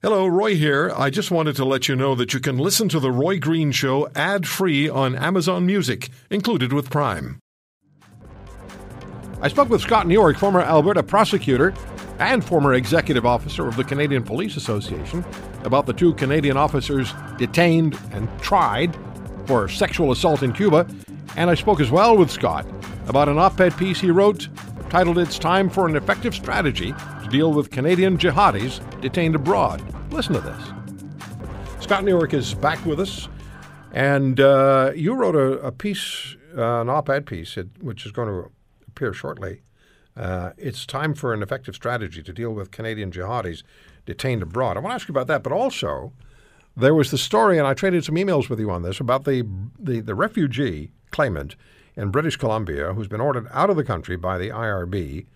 [0.00, 0.92] Hello, Roy here.
[0.96, 3.72] I just wanted to let you know that you can listen to The Roy Green
[3.72, 7.40] Show ad free on Amazon Music, included with Prime.
[9.42, 11.74] I spoke with Scott Newark, former Alberta prosecutor
[12.20, 15.24] and former executive officer of the Canadian Police Association,
[15.64, 18.96] about the two Canadian officers detained and tried
[19.46, 20.86] for sexual assault in Cuba.
[21.34, 22.64] And I spoke as well with Scott
[23.08, 24.48] about an op ed piece he wrote
[24.90, 26.94] titled It's Time for an Effective Strategy
[27.30, 29.82] Deal with Canadian Jihadis Detained Abroad.
[30.10, 30.72] Listen to this.
[31.80, 33.28] Scott Newark is back with us,
[33.92, 38.28] and uh, you wrote a, a piece, uh, an op ed piece, which is going
[38.28, 38.50] to
[38.86, 39.60] appear shortly.
[40.16, 43.62] Uh, it's time for an effective strategy to deal with Canadian jihadis
[44.06, 44.78] detained abroad.
[44.78, 46.14] I want to ask you about that, but also
[46.76, 49.46] there was the story, and I traded some emails with you on this about the
[49.78, 51.56] the, the refugee claimant
[51.94, 55.26] in British Columbia who's been ordered out of the country by the IRB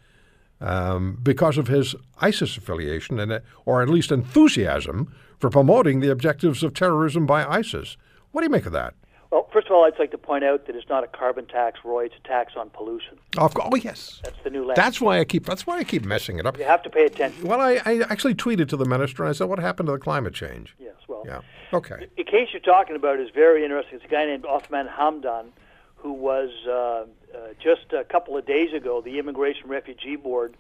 [0.63, 6.63] um, because of his ISIS affiliation and, or at least enthusiasm for promoting the objectives
[6.63, 7.97] of terrorism by ISIS.
[8.31, 8.95] What do you make of that?
[9.33, 11.81] Well, first of all, I'd like to point out that it's not a carbon tax,
[11.85, 12.05] Roy.
[12.05, 13.19] It's a tax on pollution.
[13.39, 14.21] Oh, oh yes.
[14.23, 14.71] That's the new.
[14.77, 15.47] That's why I keep.
[15.47, 16.59] That's why I keep messing it up.
[16.59, 17.49] You have to pay attention.
[17.49, 19.99] Well, I, I actually tweeted to the minister and I said, "What happened to the
[19.99, 20.97] climate change?" Yes.
[21.09, 21.23] Well.
[21.27, 21.41] Yeah.
[21.73, 22.09] Okay.
[22.19, 23.97] The case you're talking about is very interesting.
[23.97, 25.47] It's a guy named Othman Hamdan,
[26.03, 27.05] who was uh, uh,
[27.63, 30.57] just a couple of days ago the Immigration Refugee Board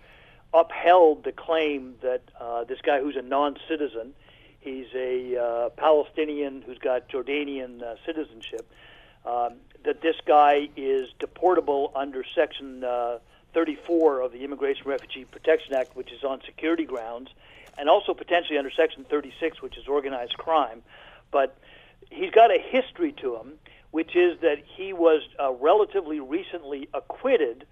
[0.55, 4.15] upheld the claim that uh, this guy who's a non-citizen,
[4.61, 8.71] he's a uh, Palestinian who's got Jordanian uh, citizenship,
[9.25, 13.19] um, that this guy is deportable under Section uh,
[13.55, 17.31] 34 of the Immigration Refugee Protection Act, which is on security grounds,
[17.79, 20.83] and also potentially under Section 36, which is organized crime.
[21.31, 21.57] But
[22.11, 23.55] he's got a history to him,
[23.93, 27.67] which is that he was uh, relatively recently acquitted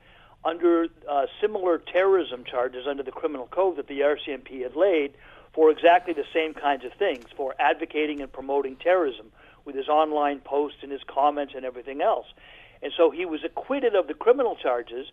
[0.45, 5.15] under uh, similar terrorism charges under the criminal code that the RCMP had laid
[5.53, 9.33] for exactly the same kinds of things, for advocating and promoting terrorism
[9.65, 12.27] with his online posts and his comments and everything else.
[12.83, 15.09] And so he was acquitted of the criminal charges,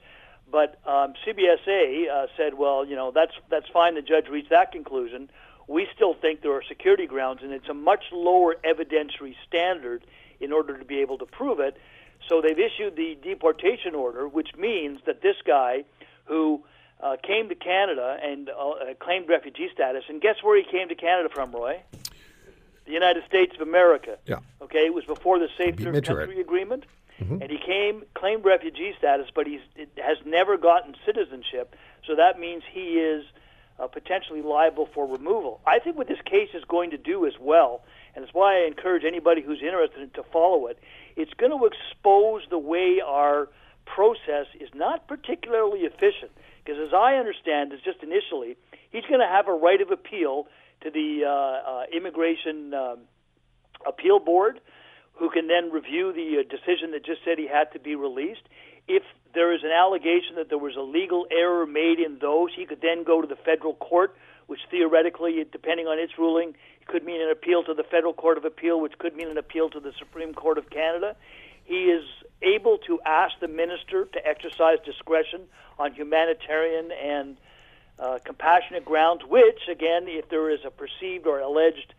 [0.49, 3.95] but um, CBSA uh, said, well, you know, that's that's fine.
[3.95, 5.29] The judge reached that conclusion.
[5.67, 10.05] We still think there are security grounds, and it's a much lower evidentiary standard
[10.39, 11.77] in order to be able to prove it.
[12.27, 15.83] So they've issued the deportation order, which means that this guy
[16.25, 16.63] who
[17.01, 20.95] uh, came to Canada and uh, claimed refugee status, and guess where he came to
[20.95, 21.81] Canada from, Roy?
[22.85, 24.17] The United States of America.
[24.25, 24.39] Yeah.
[24.61, 26.85] Okay, it was before the Safe Third Country Agreement,
[27.19, 27.41] mm-hmm.
[27.41, 29.59] and he came claimed refugee status, but he
[29.97, 31.75] has never gotten citizenship.
[32.05, 33.25] So that means he is
[33.79, 35.61] uh, potentially liable for removal.
[35.65, 37.83] I think what this case is going to do as well,
[38.15, 40.79] and it's why I encourage anybody who's interested to follow it
[41.17, 43.49] it's going to expose the way our
[43.85, 46.31] process is not particularly efficient.
[46.63, 48.55] Because as I understand it, just initially,
[48.91, 50.47] he's going to have a right of appeal
[50.81, 52.99] to the uh, uh, Immigration um,
[53.85, 54.61] Appeal Board,
[55.19, 58.43] who can then review the uh, decision that just said he had to be released.
[58.87, 62.65] If there is an allegation that there was a legal error made in those, he
[62.65, 66.55] could then go to the federal court, which theoretically, depending on its ruling,
[66.87, 69.69] could mean an appeal to the Federal Court of Appeal, which could mean an appeal
[69.69, 71.15] to the Supreme Court of Canada.
[71.65, 72.05] He is
[72.41, 75.41] able to ask the minister to exercise discretion
[75.77, 77.37] on humanitarian and
[77.99, 81.93] uh, compassionate grounds, which, again, if there is a perceived or alleged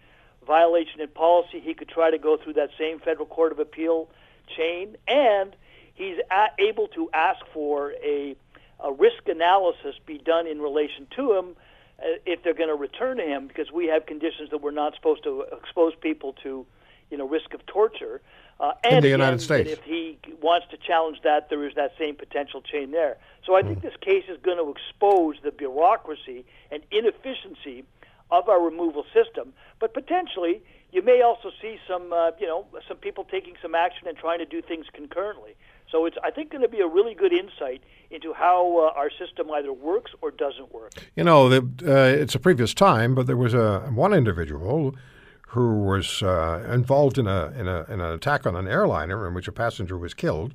[0.48, 4.08] violation in policy, he could try to go through that same Federal Court of Appeal
[4.56, 4.96] chain.
[5.06, 5.54] And
[5.94, 8.34] he's a- able to ask for a,
[8.80, 11.56] a risk analysis be done in relation to him
[12.00, 14.94] uh, if they're going to return to him because we have conditions that we're not
[14.96, 16.66] supposed to expose people to,
[17.10, 18.20] you know, risk of torture.
[18.60, 19.70] Uh, and in the again, United States.
[19.70, 23.16] if he wants to challenge that, there is that same potential chain there.
[23.44, 23.82] So I think mm.
[23.82, 27.84] this case is going to expose the bureaucracy and inefficiency
[28.30, 30.62] of our removal system, but potentially
[30.92, 34.38] you may also see some, uh, you know, some people taking some action and trying
[34.38, 35.54] to do things concurrently.
[35.90, 39.10] So it's, I think, going to be a really good insight into how uh, our
[39.10, 40.92] system either works or doesn't work.
[41.16, 44.94] You know, the, uh, it's a previous time, but there was a one individual
[45.48, 49.32] who was uh, involved in a, in a in an attack on an airliner in
[49.32, 50.52] which a passenger was killed,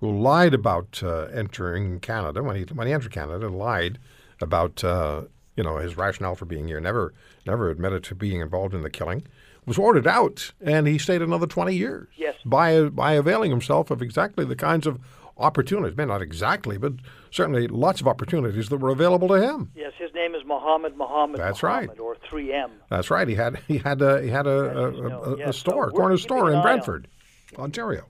[0.00, 3.98] who lied about uh, entering Canada when he when he entered Canada, lied
[4.40, 5.22] about uh,
[5.56, 7.14] you know his rationale for being here, never
[7.46, 9.26] never admitted to being involved in the killing
[9.66, 12.08] was ordered out, and he stayed another 20 years.
[12.16, 12.36] Yes.
[12.44, 15.00] By, by availing himself of exactly the kinds of
[15.38, 16.94] opportunities, maybe not exactly, but
[17.30, 19.70] certainly lots of opportunities that were available to him.
[19.74, 21.40] Yes, his name is Mohammed Mohammed.
[21.40, 21.98] That's Mohammed, right.
[21.98, 22.70] Or 3M.
[22.88, 23.26] That's right.
[23.28, 26.50] He had he had a he had a, a, a, a store, so corner store
[26.52, 27.08] in Brantford,
[27.56, 27.64] on.
[27.64, 28.06] Ontario.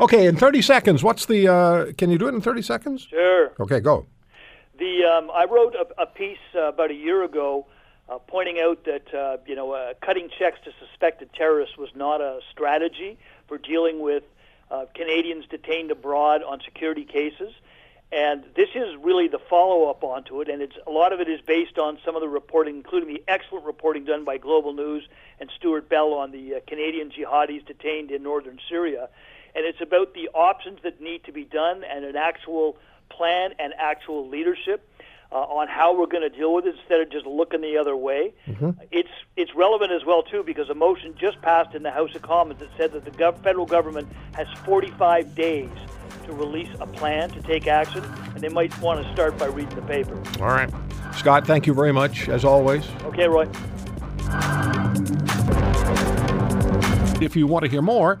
[0.00, 1.46] Okay, in 30 seconds, what's the?
[1.46, 3.06] Uh, can you do it in 30 seconds?
[3.08, 3.52] Sure.
[3.60, 4.06] Okay, go.
[4.78, 7.66] The um, I wrote a, a piece uh, about a year ago
[8.08, 12.20] uh, pointing out that uh, you know uh, cutting checks to suspected terrorists was not
[12.20, 14.24] a strategy for dealing with
[14.70, 17.52] uh, Canadians detained abroad on security cases.
[18.12, 21.40] And this is really the follow-up onto it, and it's a lot of it is
[21.40, 25.08] based on some of the reporting, including the excellent reporting done by Global News
[25.40, 29.08] and Stewart Bell on the uh, Canadian jihadis detained in northern Syria.
[29.56, 32.76] And it's about the options that need to be done and an actual
[33.08, 34.88] plan and actual leadership
[35.32, 37.96] uh, on how we're going to deal with it instead of just looking the other
[37.96, 38.32] way.
[38.46, 38.70] Mm-hmm.
[38.90, 42.22] It's it's relevant as well too because a motion just passed in the House of
[42.22, 45.70] Commons that said that the gov- federal government has 45 days
[46.26, 48.02] to release a plan to take action,
[48.34, 50.16] and they might want to start by reading the paper.
[50.40, 50.70] All right,
[51.14, 51.46] Scott.
[51.46, 52.88] Thank you very much as always.
[53.02, 53.48] Okay, Roy.
[57.20, 58.20] If you want to hear more,